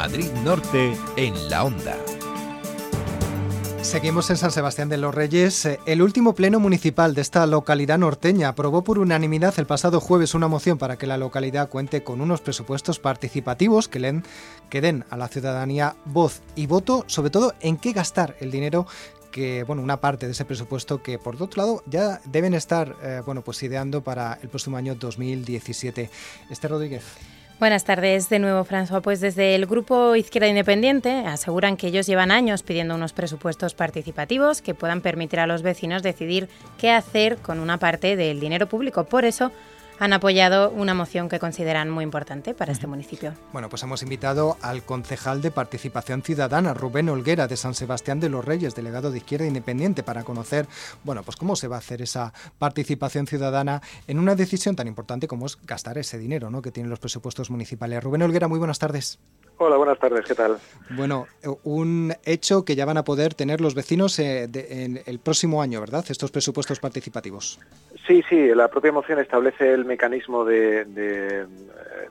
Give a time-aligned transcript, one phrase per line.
[0.00, 1.94] Madrid Norte en la onda.
[3.82, 5.68] Seguimos en San Sebastián de los Reyes.
[5.84, 10.48] El último pleno municipal de esta localidad norteña aprobó por unanimidad el pasado jueves una
[10.48, 14.00] moción para que la localidad cuente con unos presupuestos participativos que,
[14.80, 18.86] den, a la ciudadanía voz y voto, sobre todo en qué gastar el dinero
[19.30, 23.20] que, bueno, una parte de ese presupuesto que, por otro lado, ya deben estar, eh,
[23.26, 26.08] bueno, pues ideando para el próximo año 2017.
[26.48, 27.04] Esther Rodríguez.
[27.60, 29.02] Buenas tardes de nuevo, François.
[29.02, 34.62] Pues desde el Grupo Izquierda Independiente aseguran que ellos llevan años pidiendo unos presupuestos participativos
[34.62, 39.04] que puedan permitir a los vecinos decidir qué hacer con una parte del dinero público.
[39.04, 39.52] Por eso
[40.00, 43.34] han apoyado una moción que consideran muy importante para este municipio.
[43.52, 48.30] Bueno, pues hemos invitado al concejal de Participación Ciudadana, Rubén Olguera, de San Sebastián de
[48.30, 50.66] los Reyes, delegado de Izquierda Independiente, para conocer,
[51.04, 55.28] bueno, pues cómo se va a hacer esa participación ciudadana en una decisión tan importante
[55.28, 58.02] como es gastar ese dinero, ¿no?, que tienen los presupuestos municipales.
[58.02, 59.18] Rubén Olguera, muy buenas tardes.
[59.62, 60.56] Hola, buenas tardes, ¿qué tal?
[60.88, 61.26] Bueno,
[61.64, 65.80] un hecho que ya van a poder tener los vecinos eh, en el próximo año,
[65.80, 66.02] ¿verdad?
[66.08, 67.60] Estos presupuestos participativos.
[68.06, 71.46] Sí, sí, la propia moción establece el mecanismo de, eh,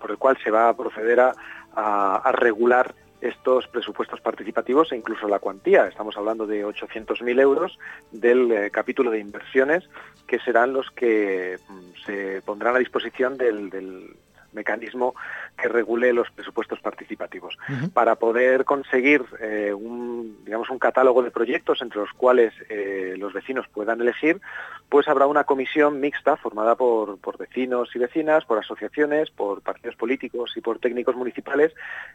[0.00, 5.38] por el cual se va a proceder a, regular estos presupuestos participativos e incluso la
[5.38, 5.86] cuantía.
[5.86, 7.78] Estamos hablando de 800.000 euros
[8.10, 9.88] del eh, capítulo de inversiones
[10.26, 14.16] que serán los que mm, se pondrán a disposición del, del
[14.56, 15.14] mecanismo
[15.56, 17.56] que regule los presupuestos participativos.
[17.92, 23.32] Para poder conseguir eh, un, digamos, un catálogo de proyectos entre los cuales eh, los
[23.32, 24.40] vecinos puedan elegir,
[24.88, 29.96] pues habrá una comisión mixta formada por, por, vecinos y vecinas, por asociaciones, por partidos
[29.96, 31.72] políticos y por técnicos municipales,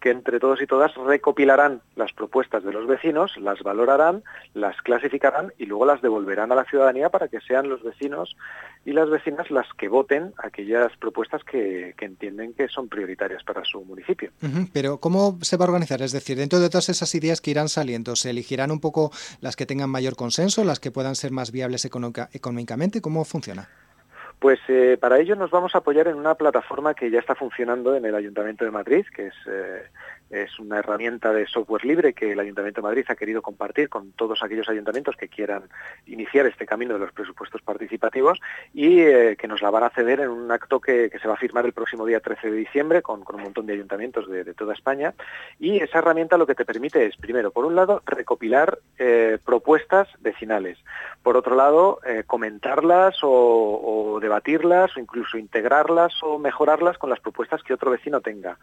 [0.00, 4.22] que entre todos y todas recopilarán las propuestas de los vecinos, las valorarán,
[4.54, 8.36] las clasificarán y luego las devolverán a la ciudadanía para que sean los vecinos
[8.84, 13.64] y las vecinas las que voten aquellas propuestas que, que entienden que son prioritarias para
[13.64, 14.30] su municipio.
[14.72, 16.02] pero ¿cómo se va a organizar?
[16.02, 19.56] Es decir, dentro de todas esas ideas que irán saliendo, ¿se elegirán un poco las
[19.56, 23.00] que tengan mayor consenso, las que puedan ser más viables económicamente?
[23.00, 23.68] ¿Cómo funciona?
[24.38, 27.94] Pues eh, para ello nos vamos a apoyar en una plataforma que ya está funcionando
[27.96, 29.82] en el Ayuntamiento de Madrid, que es eh,
[30.32, 34.12] es una herramienta de software libre que el Ayuntamiento de Madrid ha querido compartir con
[34.12, 35.64] todos aquellos ayuntamientos que quieran
[36.06, 38.40] iniciar este camino de los presupuestos participativos
[38.72, 41.36] y eh, que nos la van a ceder en un acto que, se va a
[41.36, 45.14] firmar el próximo día 13 de diciembre con, un montón de ayuntamientos de, toda España.
[45.58, 50.08] Y esa herramienta lo que te permite es, primero, por un lado, recopilar eh, propuestas
[50.20, 50.78] vecinales.
[51.22, 57.20] Por otro lado, eh, comentarlas o, o debatirlas o incluso integrarlas o mejorarlas con las
[57.20, 58.58] propuestas que otro vecino tenga.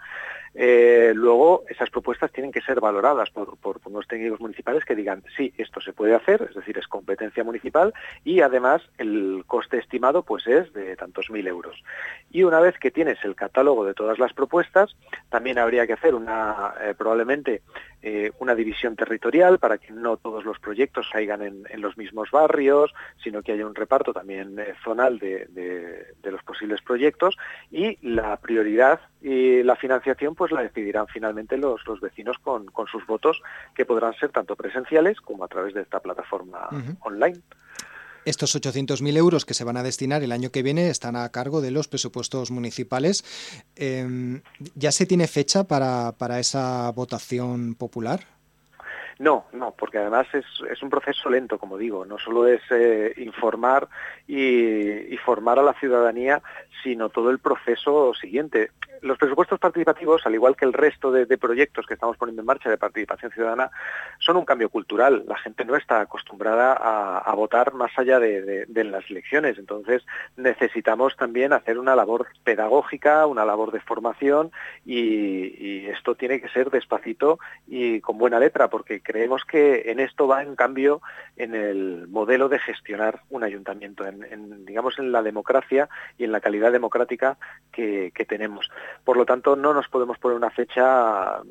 [0.53, 5.53] Luego, esas propuestas tienen que ser valoradas por, por, unos técnicos municipales que digan, sí,
[5.57, 7.93] esto se puede hacer, es decir, es competencia municipal
[8.23, 11.83] y además el coste estimado pues es de tantos mil euros.
[12.31, 14.95] Y una vez que tienes el catálogo de todas las propuestas,
[15.29, 17.61] también habría que hacer una, eh, probablemente
[18.01, 22.93] eh, una división territorial para que no todos los proyectos caigan en, los mismos barrios,
[23.23, 27.35] sino que haya un reparto también eh, zonal de, los posibles proyectos
[27.71, 32.87] y la prioridad y la financiación pues la decidirán finalmente los, los vecinos con, con,
[32.87, 33.41] sus votos
[33.75, 36.69] que podrán ser tanto presenciales como a través de esta plataforma
[37.01, 37.39] online.
[38.25, 41.61] Estos 800.000 euros que se van a destinar el año que viene están a cargo
[41.61, 43.23] de los presupuestos municipales.
[43.75, 44.41] Em,
[44.75, 48.21] ¿Ya se tiene fecha para, para esa votación popular?
[49.19, 53.13] No, no, porque además es, es, un proceso lento, como digo, no solo es eh,
[53.17, 53.89] informar
[54.27, 56.41] y, y, formar a la ciudadanía,
[56.83, 58.71] sino todo el proceso siguiente
[59.01, 62.69] los presupuestos participativos, al igual que el resto de, proyectos que estamos poniendo en marcha
[62.69, 63.71] de participación ciudadana,
[64.19, 65.23] son un cambio cultural.
[65.27, 69.57] La gente no está acostumbrada a, votar más allá de, las elecciones.
[69.57, 70.05] Entonces
[70.35, 74.51] necesitamos también hacer una labor pedagógica, una labor de formación
[74.85, 80.27] y, esto tiene que ser despacito y con buena letra, porque creemos que en esto
[80.27, 81.01] va en cambio
[81.35, 86.41] en el modelo de gestionar un ayuntamiento, en, digamos en la democracia y en la
[86.41, 87.37] calidad democrática
[87.71, 88.69] que tenemos.
[89.03, 91.41] Por lo tanto, no nos podemos poner una fecha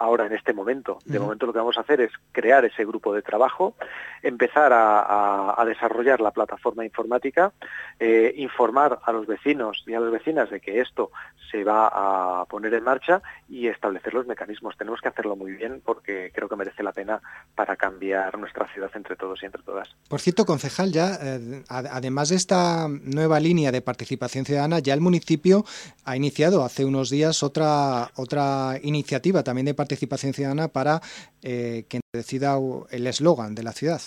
[0.00, 0.98] ahora en este momento.
[1.04, 3.74] De momento lo que vamos a hacer es crear ese grupo de trabajo,
[4.22, 7.52] empezar a, desarrollar la plataforma informática,
[8.00, 11.10] eh, informar a los vecinos y a las vecinas de que esto
[11.50, 14.76] se va a poner en marcha y establecer los mecanismos.
[14.76, 17.20] Tenemos que hacerlo muy bien porque creo que merece la pena
[17.54, 19.88] para cambiar nuestra ciudad entre todos y entre todas.
[20.08, 25.00] Por cierto, concejal, ya eh, además de esta nueva línea de participación ciudadana, ya el
[25.00, 25.64] municipio
[26.04, 29.89] ha iniciado hace unos días otra otra iniciativa también de participación
[30.34, 31.00] ciudadana para
[31.42, 32.58] eh, que decida
[32.90, 34.00] el eslogan de la ciudad.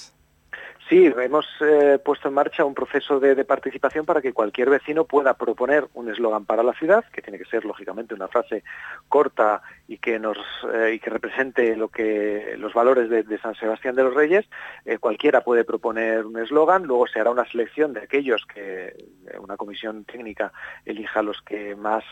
[0.90, 5.34] Sí, hemos eh, puesto en marcha un proceso de, participación para que cualquier vecino pueda
[5.36, 8.64] proponer un eslogan para la ciudad, que tiene que ser lógicamente una frase
[9.08, 10.38] corta y que nos
[10.74, 14.46] eh, y que represente lo que los valores de, San Sebastián de los Reyes.
[14.86, 18.94] Eh, cualquiera puede proponer un eslogan, luego se hará una selección de aquellos que
[19.40, 20.52] una comisión técnica
[20.86, 22.04] elija los que más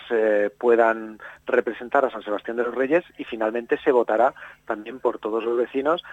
[0.57, 4.33] puedan representar a San Sebastián de los Reyes y finalmente se votará
[4.65, 6.03] también por todos los vecinos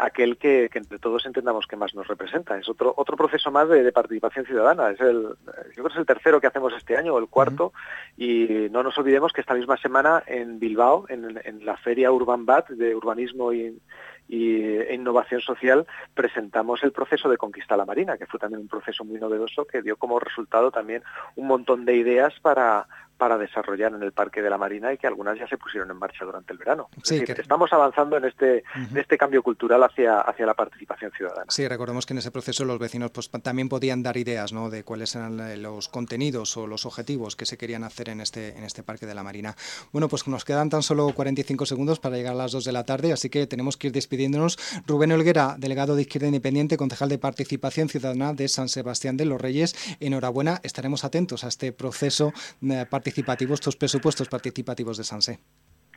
[0.00, 2.56] aquel que, que entre todos entendamos que más nos representa.
[2.56, 4.90] Es otro otro proceso más de, participación ciudadana.
[4.90, 5.36] Es el, yo
[5.74, 7.72] creo que es el tercero que hacemos este año, o el cuarto,
[8.16, 12.70] y no nos olvidemos que esta misma semana en Bilbao, en, la feria Urban Bat
[12.70, 13.78] de urbanismo y,
[14.28, 19.04] e innovación social presentamos el proceso de conquista la marina, que fue también un proceso
[19.04, 21.02] muy novedoso que dio como resultado también
[21.36, 22.86] un montón de ideas para,
[23.16, 25.96] para desarrollar en el Parque de la Marina y que algunas ya se pusieron en
[25.96, 26.88] marcha durante el verano.
[27.02, 27.32] Sí, que...
[27.32, 28.64] Estamos avanzando en este,
[28.94, 31.46] este cambio cultural hacia, hacia la participación ciudadana.
[31.48, 34.70] Sí, recordemos que en ese proceso los vecinos pues, también podían dar ideas ¿no?
[34.70, 38.56] de cuáles eran eh, los contenidos o los objetivos que se querían hacer en este,
[38.56, 39.54] en este Parque de la Marina.
[39.92, 42.84] Bueno, pues nos quedan tan solo 45 segundos para llegar a las 2 de la
[42.84, 44.58] tarde, así que tenemos que ir despidiéndonos.
[44.86, 49.40] Rubén Olguera, delegado de Izquierda Independiente, concejal de Participación Ciudadana de San Sebastián de los
[49.40, 52.32] Reyes, enhorabuena, estaremos atentos a este proceso
[52.62, 55.38] eh, participativos, estos presupuestos participativos de Sanse.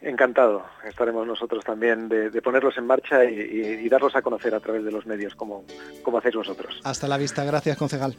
[0.02, 0.64] Encantado.
[0.86, 5.06] Estaremos nosotros también de, ponerlos en marcha y, darlos a conocer a través de los
[5.06, 5.66] medios como,
[6.04, 6.80] como hacéis vosotros.
[6.86, 7.44] Hasta la vista.
[7.44, 8.16] Gracias, concejal.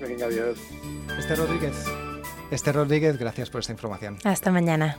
[0.00, 0.56] Venga, adiós.
[1.18, 1.74] Este Rodríguez.
[2.52, 4.18] Este Rodríguez, gracias por esta información.
[4.24, 4.94] Hasta mañana.